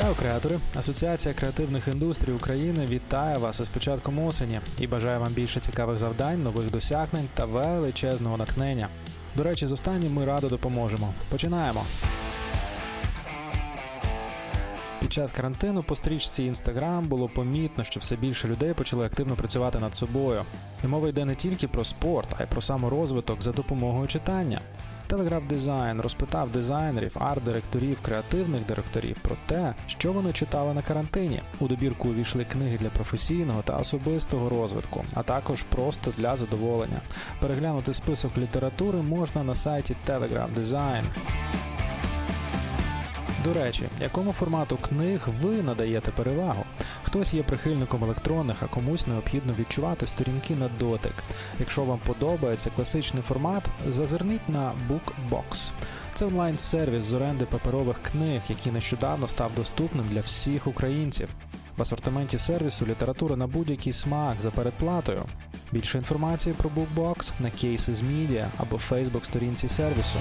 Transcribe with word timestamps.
Чао, 0.00 0.14
креатори! 0.14 0.58
Асоціація 0.74 1.34
креативних 1.34 1.88
індустрій 1.88 2.32
України 2.32 2.86
вітає 2.86 3.38
вас 3.38 3.60
із 3.60 3.68
початком 3.68 4.26
осені 4.26 4.60
і 4.78 4.86
бажає 4.86 5.18
вам 5.18 5.32
більше 5.32 5.60
цікавих 5.60 5.98
завдань, 5.98 6.42
нових 6.42 6.70
досягнень 6.70 7.28
та 7.34 7.44
величезного 7.44 8.36
натхнення. 8.36 8.88
До 9.36 9.42
речі, 9.42 9.66
з 9.66 9.72
останнім 9.72 10.12
ми 10.12 10.24
радо 10.24 10.48
допоможемо. 10.48 11.14
Починаємо. 11.28 11.84
Під 15.00 15.12
час 15.12 15.30
карантину 15.30 15.82
по 15.82 15.96
стрічці 15.96 16.42
Instagram 16.42 17.00
було 17.00 17.28
помітно, 17.28 17.84
що 17.84 18.00
все 18.00 18.16
більше 18.16 18.48
людей 18.48 18.74
почали 18.74 19.06
активно 19.06 19.34
працювати 19.36 19.78
над 19.78 19.94
собою. 19.94 20.42
І 20.84 20.86
мова 20.86 21.08
йде 21.08 21.24
не 21.24 21.34
тільки 21.34 21.68
про 21.68 21.84
спорт, 21.84 22.28
а 22.38 22.42
й 22.42 22.46
про 22.46 22.62
саморозвиток 22.62 23.42
за 23.42 23.52
допомогою 23.52 24.06
читання. 24.06 24.60
Телеграф 25.10 25.42
Дизайн 25.48 26.00
розпитав 26.00 26.50
дизайнерів, 26.50 27.16
арт-директорів, 27.20 27.96
креативних 28.02 28.66
директорів 28.66 29.16
про 29.22 29.36
те, 29.46 29.74
що 29.86 30.12
вони 30.12 30.32
читали 30.32 30.74
на 30.74 30.82
карантині. 30.82 31.42
У 31.60 31.68
добірку 31.68 32.08
увійшли 32.08 32.44
книги 32.44 32.78
для 32.78 32.88
професійного 32.88 33.62
та 33.62 33.76
особистого 33.76 34.48
розвитку, 34.48 35.04
а 35.14 35.22
також 35.22 35.62
просто 35.62 36.12
для 36.18 36.36
задоволення. 36.36 37.00
Переглянути 37.40 37.94
список 37.94 38.38
літератури 38.38 38.98
можна 38.98 39.42
на 39.44 39.54
сайті 39.54 39.96
Telegram 40.06 40.48
Design. 40.58 41.02
До 43.44 43.52
речі, 43.52 43.82
якому 44.00 44.32
формату 44.32 44.76
книг 44.76 45.28
ви 45.42 45.62
надаєте 45.62 46.10
перевагу? 46.10 46.64
Хтось 47.02 47.34
є 47.34 47.42
прихильником 47.42 48.04
електронних, 48.04 48.56
а 48.62 48.66
комусь 48.66 49.06
необхідно 49.06 49.54
відчувати 49.58 50.06
сторінки 50.06 50.54
на 50.54 50.68
дотик. 50.78 51.14
Якщо 51.60 51.84
вам 51.84 51.98
подобається 52.06 52.70
класичний 52.76 53.22
формат, 53.22 53.62
зазирніть 53.88 54.48
на 54.48 54.72
BookBox. 54.88 55.70
Це 56.14 56.26
онлайн-сервіс 56.26 57.04
з 57.04 57.12
оренди 57.12 57.44
паперових 57.44 58.02
книг, 58.02 58.42
який 58.48 58.72
нещодавно 58.72 59.28
став 59.28 59.50
доступним 59.56 60.04
для 60.10 60.20
всіх 60.20 60.66
українців. 60.66 61.28
В 61.76 61.82
асортименті 61.82 62.38
сервісу 62.38 62.86
література 62.86 63.36
на 63.36 63.46
будь-який 63.46 63.92
смак 63.92 64.36
за 64.40 64.50
передплатою. 64.50 65.22
Більше 65.72 65.98
інформації 65.98 66.54
про 66.58 66.70
BookBox 66.70 67.32
на 67.40 67.48
Cases 67.48 68.04
Media 68.04 68.46
або 68.58 68.80
Facebook 68.90 69.24
сторінці 69.24 69.68
сервісу. 69.68 70.18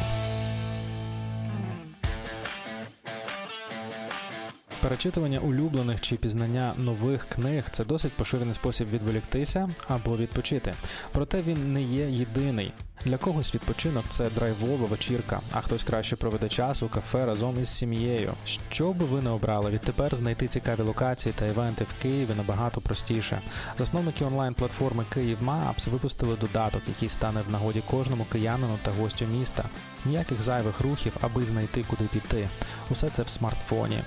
Перечитування 4.81 5.39
улюблених 5.39 6.01
чи 6.01 6.15
пізнання 6.15 6.73
нових 6.77 7.25
книг 7.25 7.65
це 7.71 7.85
досить 7.85 8.13
поширений 8.13 8.53
спосіб 8.53 8.89
відволіктися 8.89 9.69
або 9.87 10.17
відпочити. 10.17 10.73
Проте 11.11 11.41
він 11.41 11.73
не 11.73 11.83
є 11.83 12.09
єдиний. 12.09 12.73
Для 13.05 13.17
когось 13.17 13.55
відпочинок 13.55 14.05
це 14.09 14.29
драйвова 14.29 14.85
вечірка, 14.85 15.41
а 15.51 15.61
хтось 15.61 15.83
краще 15.83 16.15
проведе 16.15 16.49
час 16.49 16.83
у 16.83 16.89
кафе 16.89 17.25
разом 17.25 17.61
із 17.61 17.69
сім'єю. 17.69 18.33
Що 18.71 18.93
би 18.93 19.05
ви 19.05 19.21
не 19.21 19.29
обрали, 19.29 19.71
відтепер 19.71 20.15
знайти 20.15 20.47
цікаві 20.47 20.81
локації 20.81 21.35
та 21.37 21.45
івенти 21.45 21.83
в 21.83 22.01
Києві 22.01 22.31
набагато 22.37 22.81
простіше. 22.81 23.41
Засновники 23.77 24.25
онлайн-платформи 24.25 25.05
Київ 25.13 25.37
Maps 25.45 25.89
випустили 25.89 26.35
додаток, 26.35 26.81
який 26.87 27.09
стане 27.09 27.41
в 27.41 27.51
нагоді 27.51 27.83
кожному 27.91 28.25
киянину 28.31 28.77
та 28.81 28.91
гостю 28.91 29.25
міста. 29.25 29.69
Ніяких 30.05 30.41
зайвих 30.41 30.81
рухів, 30.81 31.13
аби 31.21 31.45
знайти 31.45 31.85
куди 31.89 32.03
піти. 32.03 32.49
Усе 32.89 33.09
це 33.09 33.23
в 33.23 33.29
смартфоні. 33.29 33.99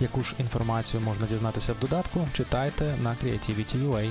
Яку 0.00 0.20
ж 0.20 0.34
інформацію 0.38 1.00
можна 1.00 1.26
дізнатися 1.26 1.72
в 1.72 1.78
додатку, 1.78 2.28
читайте 2.32 2.96
на 3.02 3.10
Creativity.ua. 3.10 4.10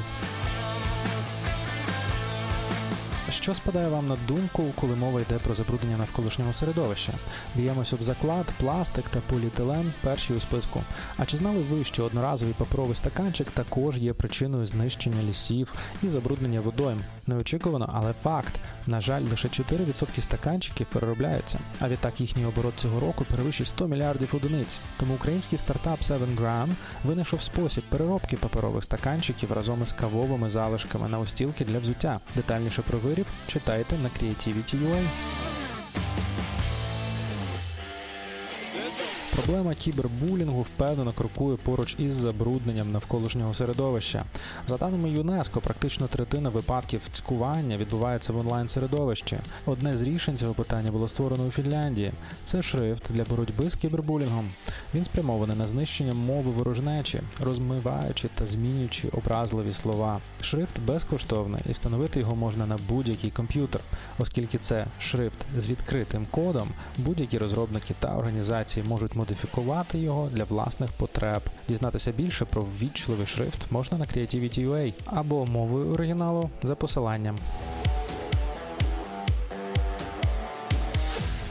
Що 3.30 3.56
спадає 3.56 3.88
вам 3.88 4.08
на 4.08 4.18
думку, 4.28 4.64
коли 4.76 4.96
мова 4.96 5.22
йде 5.22 5.40
про 5.44 5.56
забруднення 5.56 5.98
навколишнього 5.98 6.54
середовища? 6.54 7.14
Б'ємось 7.56 7.94
об 7.94 8.04
заклад, 8.04 8.46
пластик 8.60 9.10
та 9.10 9.20
поліетилен 9.20 9.94
перші 10.02 10.34
у 10.34 10.40
списку. 10.40 10.84
А 11.18 11.26
чи 11.26 11.38
знали 11.38 11.60
ви, 11.72 11.84
що 11.84 12.04
одноразовий 12.04 12.56
паперовий 12.58 12.96
стаканчик 12.96 13.52
також 13.52 13.98
є 13.98 14.14
причиною 14.14 14.66
знищення 14.66 15.24
лісів 15.24 15.74
і 16.04 16.08
забруднення 16.08 16.62
водойм? 16.62 17.04
Неочікувано, 17.28 17.90
але 17.94 18.14
факт. 18.24 18.60
На 18.88 19.02
жаль, 19.02 19.22
лише 19.22 19.48
4% 19.48 20.22
стаканчиків 20.22 20.88
переробляються, 20.88 21.60
а 21.80 21.90
відтак 21.90 22.22
їхній 22.22 22.46
оборот 22.46 22.74
цього 22.76 23.00
року 23.00 23.26
перевищує 23.30 23.66
100 23.66 23.88
мільярдів 23.88 24.36
одиниць. 24.36 24.80
Тому 25.00 25.14
український 25.16 25.58
стартап 25.58 26.02
7gram 26.02 26.68
винайшов 27.04 27.42
спосіб 27.42 27.84
переробки 27.90 28.38
паперових 28.38 28.84
стаканчиків 28.84 29.52
разом 29.52 29.84
із 29.84 29.94
кавовими 29.94 30.50
залишками 30.50 31.10
на 31.10 31.20
остілки 31.20 31.66
для 31.66 31.80
взуття. 31.80 32.20
Детальніше 32.36 32.82
про 32.82 33.00
виріб 33.00 33.26
читайте 33.48 33.98
на 33.98 34.10
Creativity.ua. 34.10 35.45
Проблема 39.46 39.76
кібербулінгу 39.76 40.62
впевнено 40.62 41.14
крокує 41.14 41.58
поруч 41.58 41.96
із 42.00 42.14
забрудненням 42.14 42.92
навколишнього 42.92 43.54
середовища. 43.54 44.24
За 44.68 44.78
даними 44.78 45.10
ЮНЕСКО, 45.10 45.62
практично 45.62 46.08
третина 46.08 46.50
випадків 46.50 47.02
цькування 47.12 47.78
відбувається 47.78 48.34
в 48.34 48.38
онлайн-середовищі. 48.38 49.38
Одне 49.66 49.98
з 49.98 50.02
рішень 50.02 50.38
цього 50.38 50.54
питання 50.54 50.92
було 50.92 51.08
створено 51.08 51.46
у 51.46 51.52
Фінляндії. 51.52 52.12
Це 52.44 52.62
шрифт 52.62 53.04
для 53.10 53.24
боротьби 53.24 53.70
з 53.70 53.76
кібербулінгом. 53.76 54.50
Він 54.96 55.06
спрямований 55.06 55.58
на 55.58 55.68
знищення 55.68 56.14
мови 56.14 56.52
ворожнечі, 56.52 57.20
розмиваючи 57.44 58.28
та 58.36 58.46
змінюючи 58.46 59.08
образливі 59.08 59.74
слова. 59.74 60.20
Шрифт 60.42 60.80
безкоштовний 60.80 61.62
і 61.70 61.72
встановити 61.72 62.20
його 62.20 62.36
можна 62.36 62.66
на 62.66 62.78
будь-який 62.90 63.32
комп'ютер, 63.32 63.82
оскільки 64.20 64.58
це 64.58 64.86
шрифт 65.00 65.38
з 65.58 65.68
відкритим 65.68 66.26
кодом, 66.32 66.68
будь-які 66.98 67.38
розробники 67.38 67.94
та 68.00 68.16
організації 68.16 68.86
можуть 68.90 69.16
модифікувати 69.16 69.35
його 69.94 70.30
для 70.32 70.44
власних 70.44 70.92
потреб. 70.92 71.42
Дізнатися 71.68 72.12
більше 72.12 72.46
про 72.46 72.64
ввічливий 72.64 73.26
шрифт 73.26 73.72
можна 73.72 73.98
на 73.98 74.06
Creativity.ua 74.06 74.94
або 75.06 75.46
мовою 75.46 75.94
оригіналу 75.94 76.50
за 76.64 76.76
посиланням. 76.76 77.38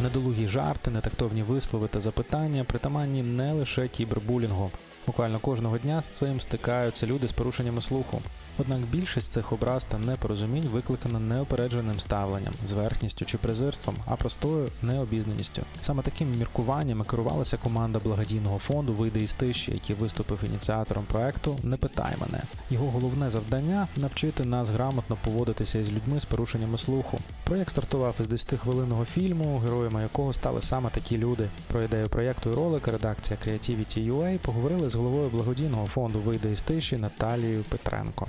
Недолугі 0.02 0.48
жарти, 0.48 0.90
нетактовні 0.90 1.42
вислови 1.42 1.88
та 1.88 2.00
запитання 2.00 2.64
притаманні 2.64 3.22
не 3.22 3.52
лише 3.52 3.88
кібербулінгу. 3.88 4.70
Буквально 5.06 5.38
кожного 5.38 5.78
дня 5.78 6.02
з 6.02 6.08
цим 6.08 6.40
стикаються 6.40 7.06
люди 7.06 7.26
з 7.26 7.32
порушеннями 7.32 7.82
слуху. 7.82 8.22
Однак 8.58 8.80
більшість 8.80 9.32
цих 9.32 9.52
образ 9.52 9.84
та 9.84 9.98
непорозумінь 9.98 10.64
викликана 10.64 11.18
неопередженим 11.18 12.00
ставленням, 12.00 12.52
зверхністю 12.66 13.24
чи 13.24 13.38
презирством, 13.38 13.96
а 14.06 14.16
простою 14.16 14.68
необізнаністю. 14.82 15.62
Саме 15.82 16.02
такими 16.02 16.36
міркуваннями 16.36 17.04
керувалася 17.04 17.56
команда 17.56 17.98
благодійного 17.98 18.58
фонду 18.58 18.92
Вийде 18.92 19.20
із 19.20 19.32
тиші, 19.32 19.72
який 19.72 19.96
виступив 19.96 20.44
ініціатором 20.44 21.04
проекту 21.04 21.58
Не 21.62 21.76
питай 21.76 22.14
мене. 22.20 22.42
Його 22.70 22.90
головне 22.90 23.30
завдання 23.30 23.88
навчити 23.96 24.44
нас 24.44 24.70
грамотно 24.70 25.16
поводитися 25.24 25.78
із 25.78 25.92
людьми 25.92 26.20
з 26.20 26.24
порушеннями 26.24 26.78
слуху. 26.78 27.18
Проєкт 27.44 27.70
стартував 27.70 28.18
із 28.20 28.26
10-хвилинного 28.26 29.04
фільму, 29.04 29.58
героями 29.58 30.02
якого 30.02 30.32
стали 30.32 30.62
саме 30.62 30.90
такі 30.90 31.18
люди. 31.18 31.48
Про 31.66 31.82
ідею 31.82 32.08
проєкту 32.08 32.50
і 32.50 32.54
ролик 32.54 32.88
редакція 32.88 33.38
Creativity.ua 33.46 34.38
поговорили 34.38 34.90
з 34.90 34.94
головою 34.94 35.28
благодійного 35.28 35.86
фонду 35.86 36.18
Вийде 36.18 36.52
із 36.52 36.60
тиші 36.60 36.96
Наталією 36.96 37.64
Петренко. 37.68 38.26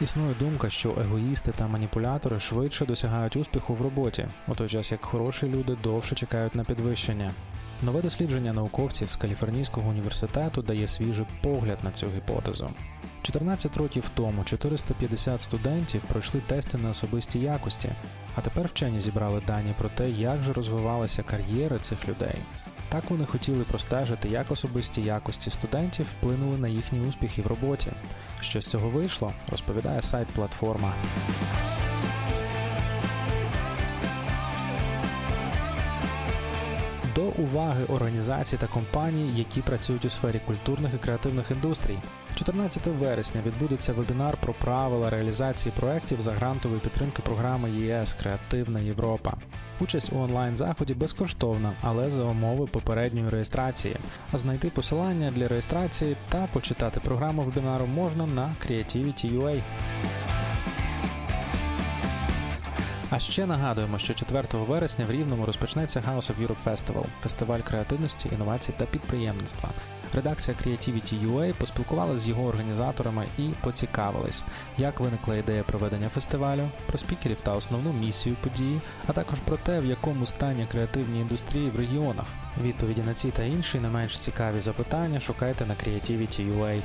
Існує 0.00 0.34
думка, 0.40 0.70
що 0.70 0.94
егоїсти 1.00 1.52
та 1.56 1.66
маніпулятори 1.66 2.40
швидше 2.40 2.86
досягають 2.86 3.36
успіху 3.36 3.74
в 3.74 3.82
роботі, 3.82 4.26
у 4.48 4.54
той 4.54 4.68
час 4.68 4.92
як 4.92 5.04
хороші 5.04 5.46
люди 5.46 5.76
довше 5.82 6.14
чекають 6.14 6.54
на 6.54 6.64
підвищення. 6.64 7.30
Нове 7.82 8.02
дослідження 8.02 8.52
науковців 8.52 9.10
з 9.10 9.16
Каліфорнійського 9.16 9.90
університету 9.90 10.62
дає 10.62 10.88
свіжий 10.88 11.26
погляд 11.42 11.78
на 11.82 11.90
цю 11.90 12.06
гіпотезу. 12.16 12.70
14 13.22 13.76
років 13.76 14.10
тому 14.14 14.44
450 14.44 15.40
студентів 15.40 16.00
пройшли 16.00 16.40
тести 16.46 16.78
на 16.78 16.90
особисті 16.90 17.38
якості, 17.38 17.88
а 18.36 18.40
тепер 18.40 18.66
вчені 18.66 19.00
зібрали 19.00 19.42
дані 19.46 19.74
про 19.78 19.88
те, 19.88 20.10
як 20.10 20.42
же 20.42 20.52
розвивалися 20.52 21.22
кар'єри 21.22 21.78
цих 21.78 22.08
людей. 22.08 22.36
Так 22.94 23.10
вони 23.10 23.26
хотіли 23.26 23.64
простежити, 23.64 24.28
як 24.28 24.50
особисті 24.50 25.02
якості 25.02 25.50
студентів 25.50 26.06
вплинули 26.18 26.58
на 26.58 26.68
їхні 26.68 27.00
успіхи 27.00 27.42
в 27.42 27.46
роботі. 27.46 27.90
Що 28.40 28.60
з 28.60 28.66
цього 28.66 28.90
вийшло, 28.90 29.32
розповідає 29.50 30.02
сайт 30.02 30.28
платформа. 30.28 30.94
До 37.14 37.22
уваги 37.22 37.84
організацій 37.84 38.56
та 38.56 38.66
компаній, 38.66 39.30
які 39.36 39.60
працюють 39.60 40.04
у 40.04 40.10
сфері 40.10 40.40
культурних 40.46 40.94
і 40.94 40.98
креативних 40.98 41.50
індустрій. 41.50 41.98
14 42.34 42.86
вересня 42.86 43.40
відбудеться 43.46 43.92
вебінар 43.92 44.36
про 44.36 44.52
правила 44.52 45.10
реалізації 45.10 45.72
проєктів 45.80 46.20
за 46.20 46.32
грантової 46.32 46.80
підтримки 46.80 47.22
програми 47.22 47.70
ЄС 47.70 48.14
Креативна 48.14 48.80
Європа. 48.80 49.34
Участь 49.80 50.12
у 50.12 50.18
онлайн-заході 50.18 50.94
безкоштовна, 50.94 51.72
але 51.82 52.10
за 52.10 52.24
умови 52.24 52.66
попередньої 52.66 53.28
реєстрації. 53.28 53.96
А 54.32 54.38
знайти 54.38 54.68
посилання 54.68 55.30
для 55.30 55.48
реєстрації 55.48 56.16
та 56.28 56.48
почитати 56.52 57.00
програму 57.00 57.42
вебінару 57.42 57.86
можна 57.86 58.26
на 58.26 58.54
Creativity.ua. 58.66 59.62
А 63.14 63.18
ще 63.18 63.46
нагадуємо, 63.46 63.98
що 63.98 64.14
4 64.14 64.44
вересня 64.52 65.04
в 65.04 65.10
Рівному 65.10 65.46
розпочнеться 65.46 66.00
House 66.00 66.32
of 66.32 66.46
Europe 66.46 66.64
Festival– 66.66 67.04
фестиваль 67.22 67.60
креативності, 67.60 68.28
інновацій 68.32 68.72
та 68.76 68.84
підприємництва. 68.84 69.68
Редакція 70.14 70.56
Creativity 70.56 71.26
UA 71.26 71.54
поспілкувалася 71.54 72.18
з 72.18 72.28
його 72.28 72.46
організаторами 72.46 73.26
і 73.38 73.42
поцікавилась, 73.62 74.42
як 74.78 75.00
виникла 75.00 75.36
ідея 75.36 75.62
проведення 75.62 76.08
фестивалю, 76.08 76.68
про 76.86 76.98
спікерів 76.98 77.36
та 77.42 77.52
основну 77.52 77.92
місію 77.92 78.36
події, 78.42 78.80
а 79.06 79.12
також 79.12 79.40
про 79.40 79.56
те, 79.56 79.80
в 79.80 79.86
якому 79.86 80.26
стані 80.26 80.66
креативні 80.72 81.20
індустрії 81.20 81.70
в 81.70 81.76
регіонах. 81.76 82.26
Відповіді 82.62 83.02
на 83.06 83.14
ці 83.14 83.30
та 83.30 83.42
інші 83.42 83.80
не 83.80 83.88
менш 83.88 84.18
цікаві 84.18 84.60
запитання 84.60 85.20
шукайте 85.20 85.66
на 85.66 85.74
Creativity 85.74 86.58
UA. 86.58 86.80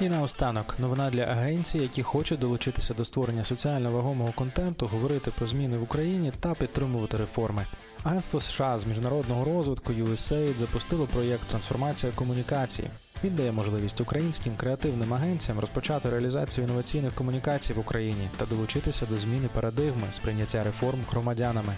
І 0.00 0.08
наостанок 0.08 0.74
новина 0.78 1.10
для 1.10 1.22
агенцій, 1.22 1.78
які 1.78 2.02
хочуть 2.02 2.40
долучитися 2.40 2.94
до 2.94 3.04
створення 3.04 3.44
соціально 3.44 3.92
вагомого 3.92 4.32
контенту, 4.32 4.86
говорити 4.86 5.30
про 5.38 5.46
зміни 5.46 5.78
в 5.78 5.82
Україні 5.82 6.32
та 6.40 6.54
підтримувати 6.54 7.16
реформи. 7.16 7.66
Агентство 8.02 8.40
США 8.40 8.78
з 8.78 8.86
міжнародного 8.86 9.44
розвитку 9.44 9.92
USAID 9.92 10.56
запустило 10.56 11.06
проєкт 11.06 11.42
Трансформація 11.42 12.12
комунікації. 12.12 12.90
Він 13.24 13.34
дає 13.34 13.52
можливість 13.52 14.00
українським 14.00 14.56
креативним 14.56 15.14
агенціям 15.14 15.60
розпочати 15.60 16.10
реалізацію 16.10 16.64
інноваційних 16.64 17.14
комунікацій 17.14 17.72
в 17.72 17.78
Україні 17.78 18.30
та 18.36 18.46
долучитися 18.46 19.06
до 19.06 19.16
зміни 19.16 19.48
парадигми 19.54 20.06
сприйняття 20.12 20.64
реформ 20.64 21.00
громадянами. 21.10 21.72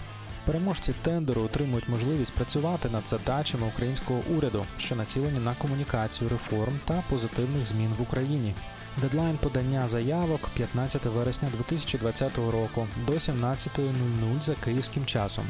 Переможці 0.51 0.93
тендеру 1.01 1.41
отримують 1.41 1.89
можливість 1.89 2.33
працювати 2.33 2.89
над 2.89 3.07
задачами 3.07 3.67
українського 3.67 4.21
уряду, 4.37 4.65
що 4.77 4.95
націлені 4.95 5.39
на 5.39 5.53
комунікацію 5.53 6.29
реформ 6.29 6.73
та 6.85 7.03
позитивних 7.09 7.65
змін 7.65 7.89
в 7.97 8.01
Україні. 8.01 8.55
Дедлайн 9.01 9.37
подання 9.37 9.87
заявок 9.87 10.49
15 10.53 11.05
вересня 11.05 11.47
2020 11.57 12.37
року 12.37 12.87
до 13.07 13.13
17.00 13.13 14.43
за 14.43 14.53
київським 14.53 15.05
часом. 15.05 15.45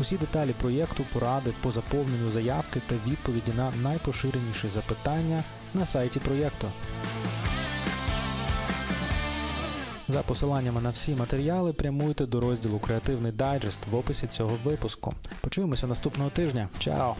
Усі 0.00 0.16
деталі 0.16 0.52
проєкту, 0.60 1.04
поради 1.12 1.52
по 1.62 1.72
заповненню 1.72 2.30
заявки 2.30 2.80
та 2.86 2.94
відповіді 3.06 3.52
на 3.56 3.72
найпоширеніші 3.82 4.68
запитання 4.68 5.44
на 5.74 5.86
сайті 5.86 6.20
проєкту. 6.20 6.66
За 10.10 10.22
посиланнями 10.22 10.80
на 10.80 10.90
всі 10.90 11.14
матеріали 11.14 11.72
прямуйте 11.72 12.26
до 12.26 12.40
розділу 12.40 12.78
Креативний 12.78 13.32
дайджест 13.32 13.80
в 13.90 13.96
описі 13.96 14.26
цього 14.26 14.58
випуску. 14.64 15.14
Почуємося 15.40 15.86
наступного 15.86 16.30
тижня. 16.30 16.68
Чао! 16.78 17.16